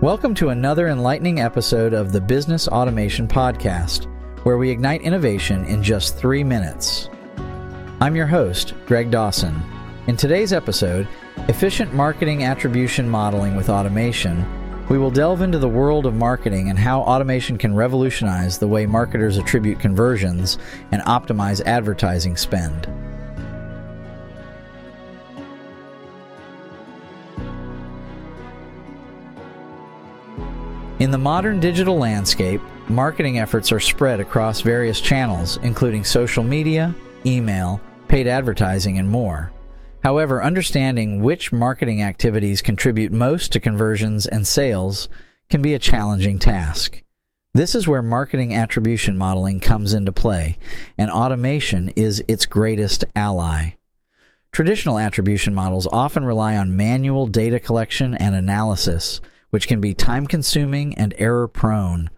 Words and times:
Welcome 0.00 0.36
to 0.36 0.50
another 0.50 0.86
enlightening 0.86 1.40
episode 1.40 1.92
of 1.92 2.12
the 2.12 2.20
Business 2.20 2.68
Automation 2.68 3.26
Podcast, 3.26 4.04
where 4.44 4.56
we 4.56 4.70
ignite 4.70 5.02
innovation 5.02 5.64
in 5.64 5.82
just 5.82 6.16
three 6.16 6.44
minutes. 6.44 7.10
I'm 8.00 8.14
your 8.14 8.28
host, 8.28 8.74
Greg 8.86 9.10
Dawson. 9.10 9.60
In 10.06 10.16
today's 10.16 10.52
episode, 10.52 11.08
Efficient 11.48 11.94
Marketing 11.94 12.44
Attribution 12.44 13.08
Modeling 13.08 13.56
with 13.56 13.68
Automation, 13.68 14.46
we 14.88 14.98
will 14.98 15.10
delve 15.10 15.42
into 15.42 15.58
the 15.58 15.68
world 15.68 16.06
of 16.06 16.14
marketing 16.14 16.70
and 16.70 16.78
how 16.78 17.00
automation 17.00 17.58
can 17.58 17.74
revolutionize 17.74 18.56
the 18.56 18.68
way 18.68 18.86
marketers 18.86 19.36
attribute 19.36 19.80
conversions 19.80 20.58
and 20.92 21.02
optimize 21.02 21.60
advertising 21.66 22.36
spend. 22.36 22.86
In 30.98 31.12
the 31.12 31.18
modern 31.18 31.60
digital 31.60 31.96
landscape, 31.96 32.60
marketing 32.88 33.38
efforts 33.38 33.70
are 33.70 33.78
spread 33.78 34.18
across 34.18 34.62
various 34.62 35.00
channels, 35.00 35.56
including 35.58 36.02
social 36.02 36.42
media, 36.42 36.92
email, 37.24 37.80
paid 38.08 38.26
advertising, 38.26 38.98
and 38.98 39.08
more. 39.08 39.52
However, 40.02 40.42
understanding 40.42 41.22
which 41.22 41.52
marketing 41.52 42.02
activities 42.02 42.62
contribute 42.62 43.12
most 43.12 43.52
to 43.52 43.60
conversions 43.60 44.26
and 44.26 44.44
sales 44.44 45.08
can 45.48 45.62
be 45.62 45.72
a 45.72 45.78
challenging 45.78 46.40
task. 46.40 47.00
This 47.54 47.76
is 47.76 47.86
where 47.86 48.02
marketing 48.02 48.52
attribution 48.52 49.16
modeling 49.16 49.60
comes 49.60 49.94
into 49.94 50.10
play, 50.10 50.58
and 50.98 51.12
automation 51.12 51.90
is 51.90 52.24
its 52.26 52.44
greatest 52.44 53.04
ally. 53.14 53.74
Traditional 54.50 54.98
attribution 54.98 55.54
models 55.54 55.86
often 55.92 56.24
rely 56.24 56.56
on 56.56 56.76
manual 56.76 57.28
data 57.28 57.60
collection 57.60 58.16
and 58.16 58.34
analysis 58.34 59.20
which 59.50 59.68
can 59.68 59.80
be 59.80 59.94
time 59.94 60.26
consuming 60.26 60.94
and 60.94 61.14
error 61.18 61.48
prone. 61.48 62.10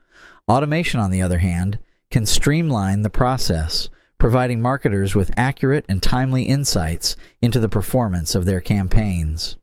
Automation, 0.48 1.00
on 1.00 1.10
the 1.10 1.22
other 1.22 1.38
hand, 1.38 1.78
can 2.10 2.26
streamline 2.26 3.02
the 3.02 3.10
process, 3.10 3.88
providing 4.18 4.60
marketers 4.60 5.14
with 5.14 5.30
accurate 5.36 5.84
and 5.88 6.02
timely 6.02 6.44
insights 6.44 7.16
into 7.40 7.60
the 7.60 7.68
performance 7.68 8.34
of 8.34 8.44
their 8.44 8.60
campaigns. 8.60 9.56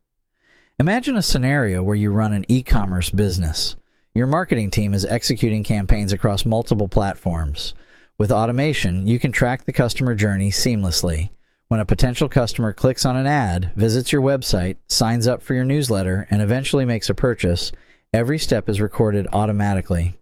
Imagine 0.78 1.16
a 1.16 1.22
scenario 1.22 1.82
where 1.82 1.96
you 1.96 2.10
run 2.10 2.32
an 2.32 2.44
e 2.48 2.62
commerce 2.62 3.10
business. 3.10 3.76
Your 4.14 4.26
marketing 4.26 4.70
team 4.70 4.94
is 4.94 5.04
executing 5.04 5.62
campaigns 5.62 6.12
across 6.12 6.44
multiple 6.44 6.88
platforms. 6.88 7.74
With 8.16 8.32
automation, 8.32 9.06
you 9.06 9.18
can 9.18 9.30
track 9.30 9.64
the 9.64 9.72
customer 9.72 10.14
journey 10.14 10.50
seamlessly 10.50 11.30
when 11.68 11.80
a 11.80 11.86
potential 11.86 12.28
customer 12.28 12.72
clicks 12.72 13.04
on 13.04 13.16
an 13.16 13.26
ad, 13.26 13.72
visits 13.76 14.10
your 14.10 14.22
website, 14.22 14.76
signs 14.88 15.28
up 15.28 15.42
for 15.42 15.52
your 15.52 15.64
newsletter, 15.64 16.26
and 16.30 16.40
eventually 16.40 16.86
makes 16.86 17.10
a 17.10 17.14
purchase, 17.14 17.72
every 18.12 18.38
step 18.38 18.68
is 18.68 18.80
recorded 18.80 19.26
automatically. 19.34 20.18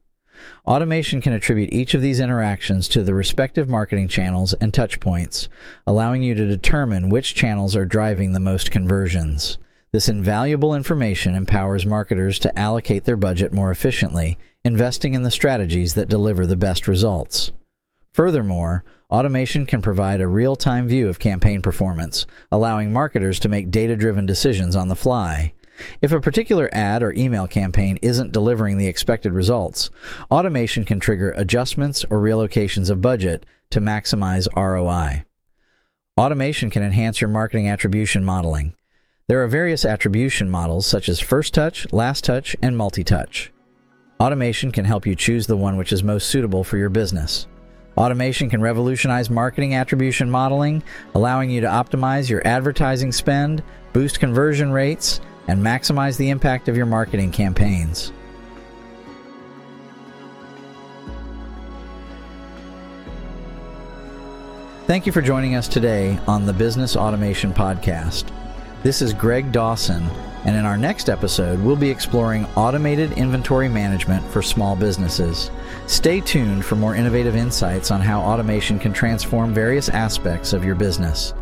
Automation 0.66 1.20
can 1.20 1.32
attribute 1.32 1.72
each 1.72 1.94
of 1.94 2.02
these 2.02 2.18
interactions 2.18 2.88
to 2.88 3.04
the 3.04 3.14
respective 3.14 3.68
marketing 3.68 4.08
channels 4.08 4.54
and 4.54 4.72
touchpoints, 4.72 5.46
allowing 5.86 6.22
you 6.22 6.34
to 6.34 6.46
determine 6.46 7.08
which 7.08 7.34
channels 7.34 7.76
are 7.76 7.86
driving 7.86 8.32
the 8.32 8.40
most 8.40 8.72
conversions. 8.72 9.56
This 9.92 10.08
invaluable 10.08 10.74
information 10.74 11.36
empowers 11.36 11.86
marketers 11.86 12.40
to 12.40 12.58
allocate 12.58 13.04
their 13.04 13.16
budget 13.16 13.52
more 13.52 13.70
efficiently, 13.70 14.36
investing 14.64 15.14
in 15.14 15.22
the 15.22 15.30
strategies 15.30 15.94
that 15.94 16.08
deliver 16.08 16.44
the 16.44 16.56
best 16.56 16.88
results. 16.88 17.52
Furthermore, 18.12 18.84
automation 19.10 19.66
can 19.66 19.82
provide 19.82 20.20
a 20.20 20.28
real 20.28 20.56
time 20.56 20.88
view 20.88 21.08
of 21.08 21.18
campaign 21.18 21.62
performance, 21.62 22.26
allowing 22.50 22.92
marketers 22.92 23.38
to 23.40 23.48
make 23.48 23.70
data 23.70 23.96
driven 23.96 24.26
decisions 24.26 24.74
on 24.74 24.88
the 24.88 24.96
fly. 24.96 25.52
If 26.00 26.12
a 26.12 26.20
particular 26.20 26.68
ad 26.72 27.02
or 27.02 27.12
email 27.12 27.46
campaign 27.46 27.98
isn't 28.02 28.32
delivering 28.32 28.78
the 28.78 28.86
expected 28.86 29.32
results, 29.32 29.90
automation 30.30 30.84
can 30.84 31.00
trigger 31.00 31.32
adjustments 31.32 32.04
or 32.04 32.20
relocations 32.20 32.90
of 32.90 33.02
budget 33.02 33.44
to 33.70 33.80
maximize 33.80 34.48
ROI. 34.56 35.24
Automation 36.18 36.70
can 36.70 36.82
enhance 36.82 37.20
your 37.20 37.28
marketing 37.28 37.68
attribution 37.68 38.24
modeling. 38.24 38.74
There 39.28 39.42
are 39.42 39.48
various 39.48 39.84
attribution 39.84 40.48
models 40.48 40.86
such 40.86 41.08
as 41.08 41.20
first 41.20 41.52
touch, 41.52 41.92
last 41.92 42.24
touch, 42.24 42.56
and 42.62 42.76
multi 42.76 43.04
touch. 43.04 43.52
Automation 44.18 44.72
can 44.72 44.86
help 44.86 45.04
you 45.04 45.14
choose 45.14 45.46
the 45.46 45.56
one 45.56 45.76
which 45.76 45.92
is 45.92 46.02
most 46.02 46.28
suitable 46.28 46.64
for 46.64 46.78
your 46.78 46.88
business. 46.88 47.46
Automation 47.96 48.50
can 48.50 48.60
revolutionize 48.60 49.30
marketing 49.30 49.74
attribution 49.74 50.30
modeling, 50.30 50.82
allowing 51.14 51.48
you 51.48 51.62
to 51.62 51.66
optimize 51.66 52.28
your 52.28 52.46
advertising 52.46 53.10
spend, 53.10 53.62
boost 53.94 54.20
conversion 54.20 54.70
rates, 54.70 55.20
and 55.48 55.64
maximize 55.64 56.18
the 56.18 56.28
impact 56.28 56.68
of 56.68 56.76
your 56.76 56.86
marketing 56.86 57.30
campaigns. 57.30 58.12
Thank 64.86 65.06
you 65.06 65.10
for 65.10 65.22
joining 65.22 65.56
us 65.56 65.66
today 65.66 66.18
on 66.28 66.46
the 66.46 66.52
Business 66.52 66.96
Automation 66.96 67.52
Podcast. 67.52 68.30
This 68.82 69.02
is 69.02 69.12
Greg 69.12 69.50
Dawson 69.50 70.06
and 70.46 70.54
in 70.54 70.64
our 70.64 70.78
next 70.78 71.08
episode, 71.08 71.60
we'll 71.60 71.74
be 71.74 71.90
exploring 71.90 72.46
automated 72.54 73.10
inventory 73.12 73.68
management 73.68 74.24
for 74.30 74.42
small 74.42 74.76
businesses. 74.76 75.50
Stay 75.88 76.20
tuned 76.20 76.64
for 76.64 76.76
more 76.76 76.94
innovative 76.94 77.34
insights 77.34 77.90
on 77.90 78.00
how 78.00 78.20
automation 78.20 78.78
can 78.78 78.92
transform 78.92 79.52
various 79.52 79.88
aspects 79.88 80.52
of 80.52 80.64
your 80.64 80.76
business. 80.76 81.34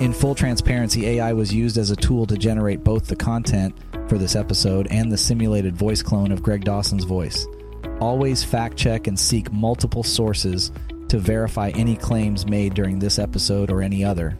In 0.00 0.14
full 0.14 0.34
transparency, 0.34 1.06
AI 1.06 1.34
was 1.34 1.52
used 1.52 1.76
as 1.76 1.90
a 1.90 1.96
tool 1.96 2.26
to 2.26 2.38
generate 2.38 2.82
both 2.82 3.06
the 3.06 3.14
content 3.14 3.74
for 4.08 4.16
this 4.16 4.34
episode 4.34 4.88
and 4.90 5.12
the 5.12 5.18
simulated 5.18 5.76
voice 5.76 6.02
clone 6.02 6.32
of 6.32 6.42
Greg 6.42 6.64
Dawson's 6.64 7.04
voice. 7.04 7.46
Always 8.00 8.42
fact 8.42 8.78
check 8.78 9.08
and 9.08 9.20
seek 9.20 9.52
multiple 9.52 10.02
sources 10.02 10.72
to 11.08 11.18
verify 11.18 11.68
any 11.74 11.96
claims 11.96 12.46
made 12.46 12.72
during 12.72 12.98
this 12.98 13.18
episode 13.18 13.70
or 13.70 13.82
any 13.82 14.02
other. 14.02 14.38